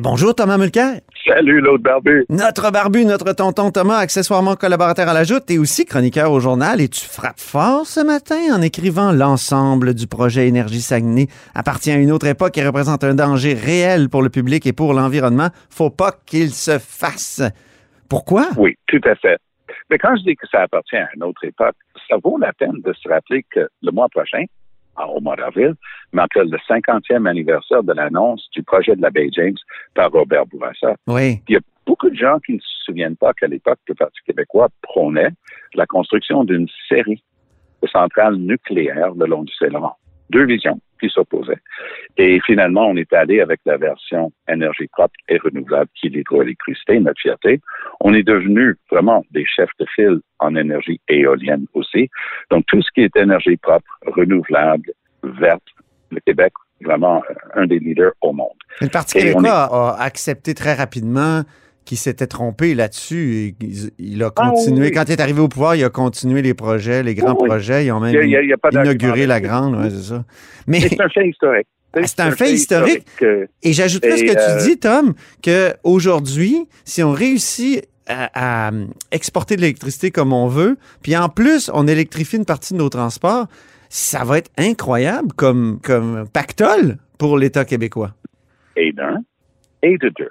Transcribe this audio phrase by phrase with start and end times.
[0.00, 1.00] bonjour Thomas Mulcair.
[1.26, 2.24] Salut l'autre barbu.
[2.28, 6.80] Notre barbu, notre tonton Thomas, accessoirement collaborateur à la Joute et aussi chroniqueur au journal.
[6.80, 11.96] Et tu frappes fort ce matin en écrivant l'ensemble du projet Énergie Saguenay appartient à
[11.96, 15.48] une autre époque et représente un danger réel pour le public et pour l'environnement.
[15.68, 17.42] Faut pas qu'il se fasse.
[18.08, 18.48] Pourquoi?
[18.56, 19.38] Oui, tout à fait.
[19.90, 21.76] Mais quand je dis que ça appartient à une autre époque,
[22.08, 24.44] ça vaut la peine de se rappeler que le mois prochain,
[25.08, 25.74] au mois d'avril,
[26.12, 29.56] marque le 50e anniversaire de l'annonce du projet de la baie James
[29.94, 30.94] par Robert Bourassa.
[31.06, 31.40] Oui.
[31.48, 34.18] Il y a beaucoup de gens qui ne se souviennent pas qu'à l'époque, le Parti
[34.26, 35.30] québécois prônait
[35.74, 37.22] la construction d'une série
[37.82, 39.96] de centrales nucléaires le long du Saint-Laurent.
[40.30, 41.60] Deux visions qui s'opposaient.
[42.16, 47.00] Et finalement, on est allé avec la version énergie propre et renouvelable qui est l'hydroélectricité,
[47.00, 47.60] notre fierté.
[48.00, 52.08] On est devenu vraiment des chefs de file en énergie éolienne aussi.
[52.50, 54.92] Donc, tout ce qui est énergie propre, renouvelable,
[55.22, 55.62] verte,
[56.10, 57.22] le Québec, vraiment
[57.54, 58.56] un des leaders au monde.
[58.80, 61.42] Le Parti québécois a accepté très rapidement
[61.84, 63.54] qu'il s'était trompé là-dessus.
[63.60, 64.86] Il, il a Ah, continué.
[64.88, 64.92] oui.
[64.92, 67.48] Quand il est arrivé au pouvoir, il a continué les projets, les grands Oui, oui.
[67.48, 67.86] projets.
[67.86, 70.24] Ils ont même Il y a- il y pas inauguré la grande, ouais, c'est ça.
[70.66, 71.66] Mais C'est un fait historique.
[71.92, 73.04] Ah, c'est un fait historique.
[73.22, 78.68] euh, Et j'ajouterais ce que euh, tu dis, Tom, que aujourd'hui, si on réussit à,
[78.68, 78.70] à
[79.10, 82.90] exporter de l'électricité comme on veut, puis en plus, on électrifie une partie de nos
[82.90, 83.46] transports,
[83.88, 88.14] ça va être incroyable comme, comme pactole pour l'État québécois.
[88.76, 89.16] et d'un,
[89.82, 90.30] et de deux.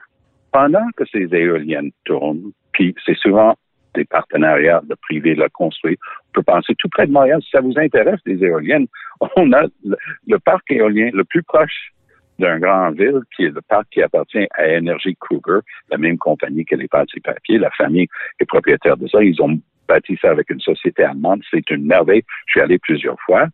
[0.51, 3.55] Pendant que ces éoliennes tournent, puis c'est souvent
[3.95, 5.97] des partenariats de privés le construit,
[6.29, 8.87] on peut penser tout près de Montréal, si ça vous intéresse, des éoliennes,
[9.35, 11.91] on a le, parc éolien le plus proche
[12.37, 16.65] d'un grand ville, qui est le parc qui appartient à Energy Kruger, la même compagnie
[16.65, 17.57] que les pâtes papier.
[17.57, 18.07] La famille
[18.39, 19.21] est propriétaire de ça.
[19.21, 21.41] Ils ont bâti ça avec une société allemande.
[21.51, 22.23] C'est une merveille.
[22.45, 23.47] Je suis allé plusieurs fois.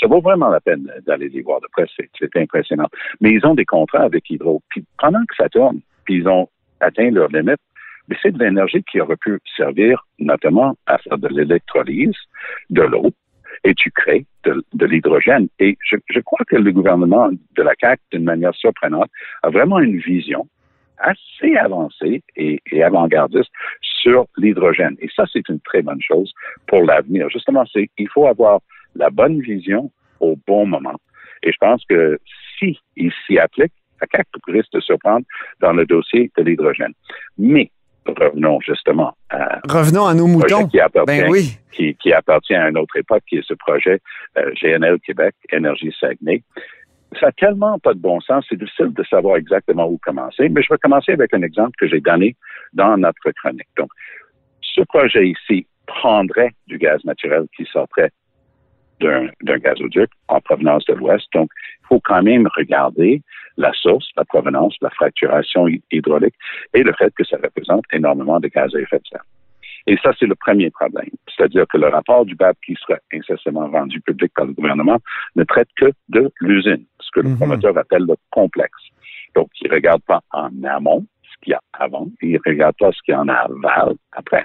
[0.00, 1.86] Ça vaut vraiment la peine d'aller les voir de près.
[1.96, 2.88] C'est impressionnant.
[3.20, 4.62] Mais ils ont des contrats avec Hydro.
[4.68, 6.48] Puis pendant que ça tourne, puis ils ont
[6.80, 7.60] atteint leurs limites,
[8.08, 12.16] mais c'est de l'énergie qui aurait pu servir notamment à faire de l'électrolyse,
[12.70, 13.10] de l'eau,
[13.64, 15.48] et tu crées de, l'hydrogène.
[15.58, 19.10] Et je, crois que le gouvernement de la CAQ, d'une manière surprenante,
[19.42, 20.48] a vraiment une vision
[20.98, 24.96] assez avancée et, et avant-gardiste sur l'hydrogène.
[25.00, 26.32] Et ça, c'est une très bonne chose
[26.66, 27.28] pour l'avenir.
[27.28, 28.60] Justement, c'est il faut avoir
[28.94, 29.90] la bonne vision
[30.20, 30.96] au bon moment.
[31.42, 32.20] Et je pense que
[32.58, 35.24] si il s'y applique, la CAQ risque de se surprendre
[35.60, 36.92] dans le dossier de l'hydrogène.
[37.38, 37.70] Mais
[38.06, 40.66] revenons justement à Revenons à nos moutons.
[40.66, 41.56] qui appartient, Ben oui.
[41.72, 44.00] qui, qui appartient à une autre époque, qui est ce projet
[44.38, 46.42] euh, GNL Québec, Énergie Saguenay.
[47.20, 50.62] Ça n'a tellement pas de bon sens, c'est difficile de savoir exactement où commencer, mais
[50.62, 52.36] je vais commencer avec un exemple que j'ai donné
[52.72, 53.68] dans notre chronique.
[53.76, 53.90] Donc,
[54.62, 58.10] ce projet ici prendrait du gaz naturel qui sortirait
[59.02, 61.26] d'un gazoduc en provenance de l'Ouest.
[61.34, 61.50] Donc,
[61.82, 63.22] il faut quand même regarder
[63.56, 66.34] la source, la provenance, la fracturation hy- hydraulique
[66.74, 69.24] et le fait que ça représente énormément de gaz à effet de serre.
[69.86, 71.10] Et ça, c'est le premier problème.
[71.34, 74.98] C'est-à-dire que le rapport du BAP qui sera incessamment rendu public par le gouvernement
[75.34, 77.36] ne traite que de l'usine, ce que le Mhm.
[77.36, 78.82] promoteur appelle le complexe.
[79.34, 82.38] Donc, il ne regarde pas en amont ce qu'il y a avant, et il ne
[82.46, 84.44] regarde pas ce qu'il y a en aval après.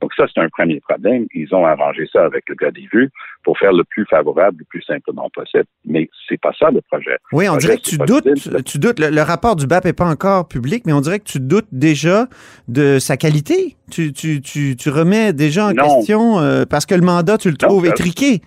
[0.00, 1.26] Donc, ça, c'est un premier problème.
[1.34, 3.10] Ils ont arrangé ça avec le gars des vues
[3.44, 5.64] pour faire le plus favorable, le plus simplement possible.
[5.84, 7.16] Mais c'est pas ça, le projet.
[7.32, 8.98] Oui, on Projet, dirait que tu doutes, tu doutes.
[8.98, 11.68] Le, le rapport du BAP n'est pas encore public, mais on dirait que tu doutes
[11.72, 12.26] déjà
[12.68, 13.76] de sa qualité.
[13.90, 15.84] Tu, tu, tu, tu remets déjà en Non.
[15.96, 18.40] question euh, parce que le mandat, tu le Non, trouves ça- étriqué.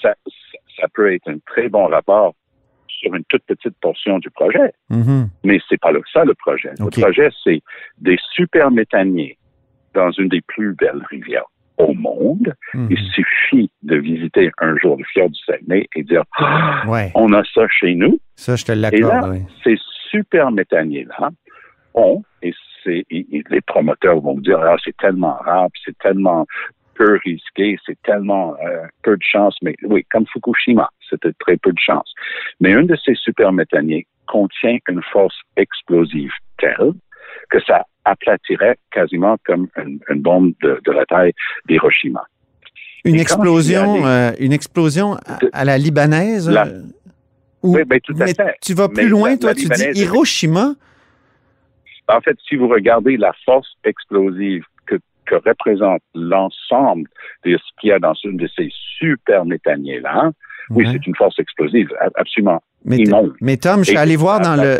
[0.00, 0.14] ça,
[0.80, 2.34] ça, peut être un très bon rapport
[2.88, 4.72] sur une toute petite portion du projet.
[4.90, 5.28] Mhm.
[5.44, 6.70] Mais c'est pas le- ça le projet.
[6.78, 7.60] Le projet, c'est
[7.98, 9.36] des super méthaniers
[9.94, 11.44] dans une des plus belles rivières
[11.78, 12.54] au monde.
[12.74, 12.88] Mhm.
[12.90, 17.32] Il suffit de visiter un jour le fjord du Saguenay et dire Ah, Ouais, on
[17.32, 18.18] a ça chez nous.
[18.36, 19.30] ça, je te Et l'accorde.
[19.30, 19.38] oui.
[19.64, 19.76] ces
[20.10, 21.30] super méthaniers-là
[21.94, 22.52] ont, et
[22.84, 26.46] c'est, et- et les promoteurs vont dire, ah, c'est tellement rare, c'est tellement
[26.94, 31.72] peu risqué, c'est tellement euh, peu de chance, mais oui, comme Fukushima, c'était très peu
[31.72, 32.12] de chance.
[32.60, 36.92] Mais un de ces super méthaniers contient une force explosive telle
[37.52, 41.32] que ça aplatirait quasiment comme une, une bombe de, de la taille
[41.68, 42.24] d'Hiroshima.
[43.04, 45.16] Une Et explosion, euh, une explosion
[45.52, 46.48] à, la libanaise.
[46.48, 46.82] La- euh,
[47.62, 48.54] ou- Oui, ben, tout à mais fait.
[48.62, 50.74] tu vas plus Mais loin, la- toi, la tu libanaise, dis Hiroshima.
[52.08, 54.96] En fait, si vous regardez la force explosive que,
[55.46, 57.08] représente l'ensemble
[57.44, 58.68] de ce qu'il y a dans une de ces
[58.98, 60.30] super méthaniers-là,
[60.70, 60.92] oui, Ouais.
[60.92, 64.78] c'est une force explosive, absolument Mais, Tom, je suis allé voir dans le.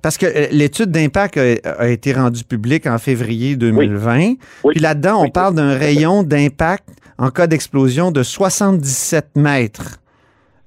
[0.00, 4.18] Parce que euh, l'étude d'impact a, a été rendue publique en février 2020.
[4.18, 4.38] Oui.
[4.70, 5.30] Puis là-dedans, on Oui.
[5.32, 9.98] parle d'un rayon d'impact en cas d'explosion de 77 mètres.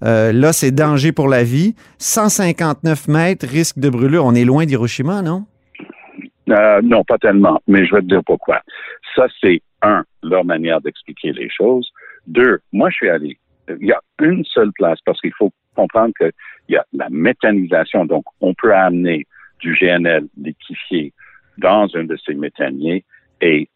[0.03, 1.75] Euh, là, c'est danger pour la vie.
[1.99, 4.25] 159 mètres, risque de brûlure.
[4.25, 5.45] On est loin d'Hiroshima, non?
[6.49, 8.61] Euh, non, pas tellement, mais je vais te dire pourquoi.
[9.15, 11.89] Ça, c'est un, leur manière d'expliquer les choses.
[12.27, 13.37] Deux, moi, je suis allé.
[13.79, 16.31] Il y a une seule place parce qu'il faut comprendre qu'il
[16.69, 18.05] y a la méthanisation.
[18.05, 19.25] Donc, on peut amener
[19.59, 21.13] du GNL liquéfié
[21.57, 23.03] dans un de ces méthaniers
[23.41, 23.69] et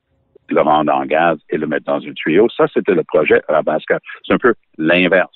[0.50, 2.50] le rendre en gaz et le mettre dans un tuyau.
[2.50, 3.84] Ça, c'était le projet à la base.
[4.26, 5.30] C'est un peu l'inverse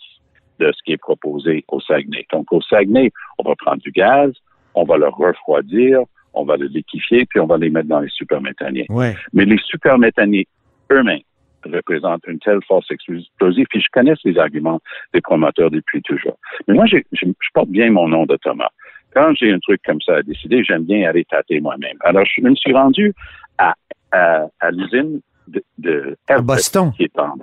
[0.60, 2.25] de ce qui est proposé au Saguenay.
[2.31, 4.31] Donc, au Saguenay, on va prendre du gaz,
[4.75, 6.00] on va le refroidir,
[6.33, 8.88] on va le liquéfier, puis on va les mettre dans les superméthaniers.
[8.89, 9.15] Ouais.
[9.33, 10.48] Mais les superméthaniers
[10.92, 11.21] eux-mêmes
[11.69, 14.80] représentent une telle force explosive, puis je connais ces arguments
[15.13, 16.38] des promoteurs depuis toujours.
[16.68, 18.69] Mais moi, je, je porte bien mon nom de Thomas.
[19.13, 21.98] Quand j'ai un truc comme ça à décider, j'aime bien aller tâter moi-même.
[22.01, 23.13] Alors, je me suis rendu
[23.57, 23.75] à,
[24.12, 26.92] à, à l'usine de, de À Herbert, Boston.
[26.95, 27.36] qui est en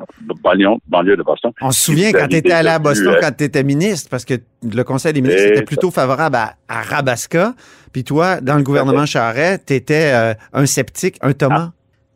[0.43, 1.52] banlieue, de Boston.
[1.61, 4.25] On se souvient quand tu étais allé à Boston, euh, quand tu étais ministre, parce
[4.25, 4.34] que
[4.64, 7.55] le Conseil des ministres était plutôt favorable à, à Rabaska.
[7.93, 10.12] Puis toi, dans le gouvernement Charest, tu étais
[10.52, 11.72] un sceptique, un Thomas.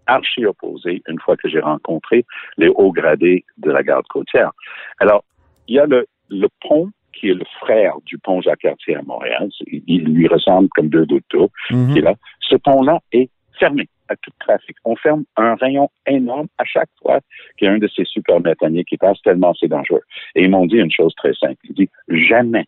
[0.07, 2.25] Archi opposé une fois que j'ai rencontré
[2.57, 4.51] les hauts gradés de la garde côtière.
[4.99, 5.25] Alors,
[5.69, 9.49] il y a le, le pont qui est le frère du pont Jacques-Cartier à Montréal.
[9.69, 11.21] Il lui ressemble comme deux d'eau
[11.71, 11.97] Mhm.
[11.97, 12.15] est là.
[12.41, 14.77] Ce pont-là est fermé à tout trafic.
[14.85, 17.21] On ferme un rayon énorme à chaque fois
[17.57, 20.03] qu'il y a un de ces super méthaniers qui passe tellement c'est dangereux.
[20.35, 21.57] Et ils m'ont dit une chose très simple.
[21.65, 22.67] Ils disent jamais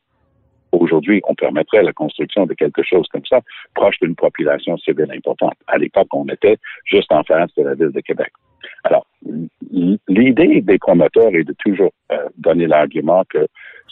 [0.80, 3.40] aujourd'hui on permettrait la construction de quelque chose comme ça
[3.74, 5.54] proche d'une population civile importante.
[5.66, 8.32] À l'époque, on était juste en face de la ville de Québec.
[8.86, 9.06] Alors,
[10.08, 13.46] l'idée des promoteurs est de toujours euh, donner l'argument que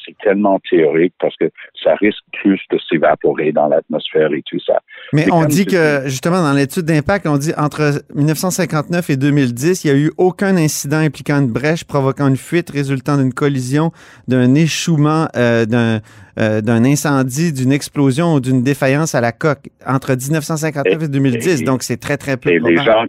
[0.04, 1.46] c'est tellement théorique parce que
[1.82, 4.80] ça risque plus de s'évaporer dans l'atmosphère et tout ça.
[5.12, 9.84] Mais Mais on dit que, justement, dans l'étude d'impact, on dit entre 1959 et 2010,
[9.84, 13.92] il n'y a eu aucun incident impliquant une brèche provoquant une fuite résultant d'une collision,
[14.28, 16.00] d'un échouement, euh, d'un
[16.40, 21.62] euh, d'un incendie, d'une explosion ou d'une défaillance à la coque entre 1959 et, 2010.
[21.62, 23.04] et- Donc, c'est très, très peu Et les gens,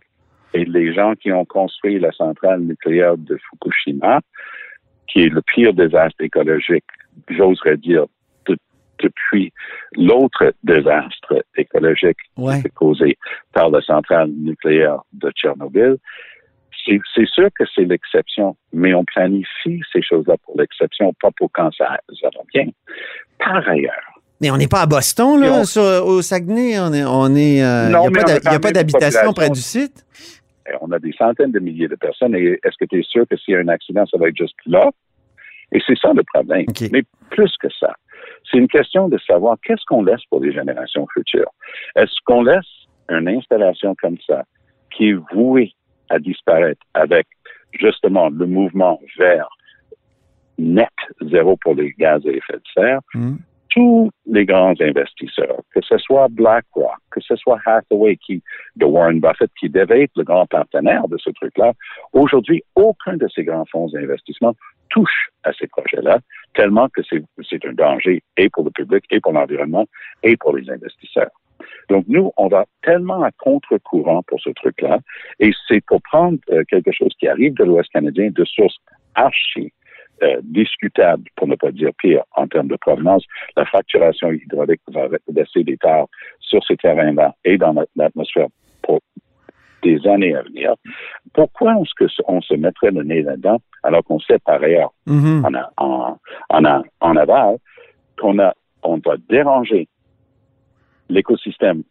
[0.55, 4.21] et les gens qui ont construit la centrale nucléaire de Fukushima,
[5.07, 6.85] qui est le pire désastre écologique,
[7.29, 8.05] j'oserais dire,
[8.47, 8.57] de-
[8.99, 9.51] depuis
[9.95, 12.61] l'autre désastre écologique Ouais.
[12.61, 13.17] qui est causé
[13.53, 15.97] par la centrale nucléaire de Tchernobyl,
[16.87, 21.71] c'est sûr que c'est l'exception, mais on planifie ces choses-là pour l'exception, pas pour quand
[21.75, 22.67] ça, ça va bien.
[23.39, 23.93] Par ailleurs,
[24.41, 26.77] Mais on n'est pas à Boston, là, on- sur- au Saguenay.
[26.79, 29.61] On est, on est, euh, il Non, n'y a pas il a d'habitation près du
[29.61, 30.04] site?
[30.87, 33.35] On a des centaines de milliers de personnes et est-ce que tu es sûr que
[33.37, 34.89] s'il y a un accident, ça va être juste là?
[35.71, 36.65] Et c'est ça le problème.
[36.91, 37.93] Mais plus que ça,
[38.49, 41.51] c'est une question de savoir qu'est-ce qu'on laisse pour les générations futures.
[41.95, 42.65] Est-ce qu'on laisse
[43.09, 44.43] une installation comme ça
[44.91, 45.73] qui est vouée
[46.09, 47.27] à disparaître avec
[47.73, 49.49] justement le mouvement vers
[50.57, 50.87] net
[51.21, 53.39] zéro pour les gaz à effet de serre, Mhm.
[53.75, 58.41] Tous les grands investisseurs, que ce soit BlackRock, que ce soit Hathaway qui,
[58.77, 61.73] de Warren Buffett, qui devait être le grand partenaire de ce truc-là,
[62.13, 64.53] aujourd'hui, aucun de ces grands fonds d'investissement
[64.89, 66.19] touche à ces projets-là,
[66.53, 69.85] tellement que c'est un danger et pour le public, et pour l'environnement,
[70.23, 71.31] et pour les investisseurs.
[71.89, 74.99] Donc, nous, on va tellement à contre-courant pour ce truc-là,
[75.39, 78.77] et c'est pour prendre euh, quelque chose qui arrive de l'Ouest canadien de source
[79.15, 79.73] archi
[80.23, 83.23] euh, discutable, pour ne pas dire pire, en termes de provenance,
[83.57, 86.07] la fracturation hydraulique va laisser des tares
[86.39, 88.47] sur ces terrains-là et dans la- l'atmosphère
[88.81, 88.99] pour
[89.83, 90.73] des années à venir.
[91.33, 94.93] Pourquoi est-ce que se- on se mettrait le nez là-dedans alors qu'on sait par ailleurs
[95.05, 95.45] Mhm.
[95.45, 96.17] en, a- en,
[96.49, 97.57] en, a- en aval
[98.19, 98.53] qu'on a,
[98.83, 99.87] on va déranger
[101.09, 101.83] l'écosystème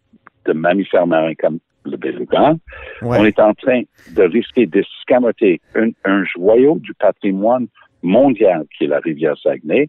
[0.46, 2.54] de mammifères marins comme le beluga.
[3.02, 3.18] Ouais.
[3.20, 3.82] On est en train
[4.16, 7.66] de risquer d'escamoter un, un joyau du patrimoine
[8.04, 9.88] mondial qui est la rivière Saguenay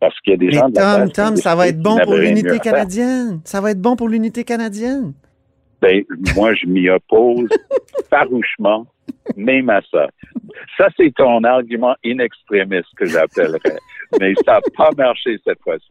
[0.00, 1.80] parce qu'il y a des Mais gens de la Tom, qui Tom, ça va être
[1.80, 3.40] bon pour l'unité canadienne.
[3.44, 5.14] Ça va être bon pour l'unité canadienne.
[5.80, 6.02] Ben,
[6.34, 7.48] moi, je m'y oppose
[8.10, 8.86] farouchement,
[9.36, 10.08] même à ça.
[10.76, 13.78] Ça, c'est ton argument in extremis que j'appellerais.
[14.20, 15.88] Mais ça n'a pas marché cette fois-ci.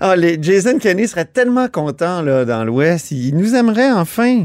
[0.00, 3.10] Ah, les, Jason Kenney serait tellement content là, dans l'Ouest.
[3.10, 4.44] Il nous aimerait enfin.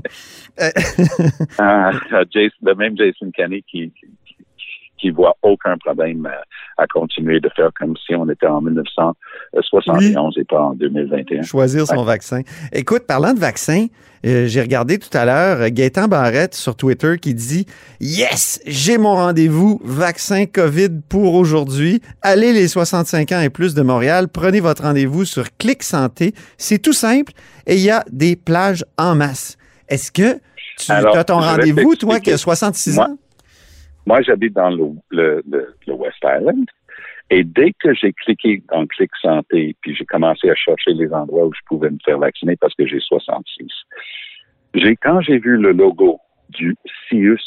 [0.61, 0.69] Euh,
[1.57, 1.91] Ah,
[2.31, 3.91] Jason- le même Jason Kenney qui,
[4.97, 10.33] qui, voit aucun problème à, à, continuer de faire comme si on était en 1971
[10.35, 10.41] oui.
[10.41, 11.43] et pas en 2021.
[11.43, 12.05] Choisir son ouais.
[12.05, 12.41] vaccin.
[12.71, 13.87] Écoute, parlant de vaccin,
[14.25, 17.67] euh, j'ai regardé tout à l'heure euh, Gaëtan Barrette sur Twitter qui dit
[17.99, 22.01] Yes, j'ai mon rendez-vous vaccin COVID pour aujourd'hui.
[22.21, 26.33] Allez les 65 ans et plus de Montréal, prenez votre rendez-vous sur Clic Santé.
[26.57, 27.33] C'est tout simple
[27.67, 29.57] et il y a des plages en masse.
[29.87, 30.39] Est-ce que
[30.77, 33.17] tu as ton rendez-vous, toi, qui as 66 moi, ans?
[34.05, 36.65] Moi, j'habite dans le, le, le, le, West Island.
[37.31, 41.45] Et dès que j'ai cliqué dans Clic Santé, puis j'ai commencé à chercher les endroits
[41.45, 43.67] où je pouvais me faire vacciner parce que j'ai 66,
[44.75, 46.19] j'ai, quand j'ai vu le logo
[46.49, 46.75] du
[47.09, 47.41] CIUS,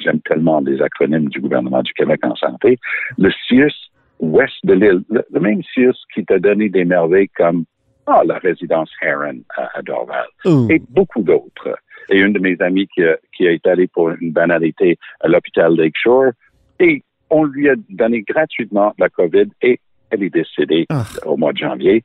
[0.00, 2.78] j'aime tellement les acronymes du gouvernement du Québec en santé,
[3.18, 3.74] le CIUS
[4.20, 7.64] Ouest de l'île, le, le, même CIUS qui t'a donné des merveilles comme
[8.06, 10.26] ah, la résidence Heron à, à Dorval
[10.70, 11.76] et beaucoup d'autres.
[12.10, 15.28] Et une de mes amies qui a, qui a été allée pour une banalité à
[15.28, 16.32] l'hôpital Lakeshore
[16.80, 21.04] et on lui a donné gratuitement la COVID et elle est décédée Ah.
[21.26, 22.02] au mois de janvier.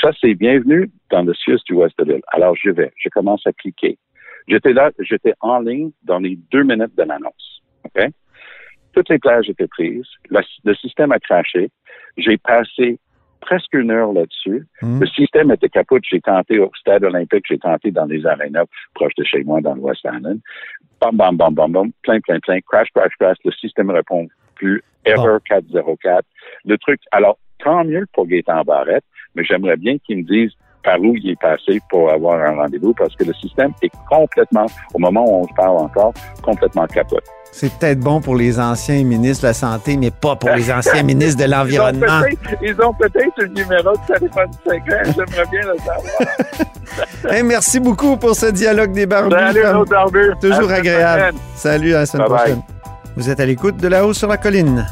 [0.00, 2.22] Ça, c'est bienvenu dans le CIUS du Ouest de l'île.
[2.28, 2.90] Alors, je vais.
[2.96, 3.98] Je commence à cliquer.
[4.48, 7.62] J'étais là, j'étais en ligne dans les deux minutes de l'annonce.
[7.84, 8.08] OK?
[8.94, 10.06] Toutes les plages étaient prises.
[10.30, 11.70] Le, le système a craché.
[12.16, 12.98] J'ai passé
[13.42, 14.66] presque une heure là-dessus.
[14.80, 15.00] Mm.
[15.00, 16.02] Le système était capote.
[16.08, 19.74] J'ai tenté au stade olympique, j'ai tenté dans les arénas proches de chez moi, dans
[19.74, 20.40] le West Island.
[21.00, 22.60] Bam, bam, bam, bam, bam, plein, plein, plein.
[22.60, 23.36] Crash, crash, crash.
[23.44, 24.82] Le système répond plus.
[25.04, 26.24] Error 404.
[26.64, 31.00] Le truc, alors, tant mieux pour Gaétan Barrette, mais j'aimerais bien qu'il me dise par
[31.00, 34.98] où il est passé pour avoir un rendez-vous parce que le système est complètement, au
[34.98, 36.12] moment où on se parle encore,
[36.42, 37.24] complètement capote.
[37.52, 41.02] C'est peut-être bon pour les anciens ministres de la Santé, mais pas pour les anciens
[41.02, 42.22] ministres de l'Environnement.
[42.62, 45.12] Ils ont peut-être peut le numéro de téléphone de 5 ans.
[45.16, 47.30] J'aimerais bien le savoir.
[47.34, 49.34] hey, merci beaucoup pour ce dialogue des barbus.
[49.34, 50.32] Salut, nos barbus.
[50.40, 51.36] Toujours agréable.
[51.54, 52.56] Salut, à la semaine bye prochaine.
[52.56, 52.92] Bye.
[53.16, 54.86] Vous êtes à l'écoute de La Haut sur la Colline.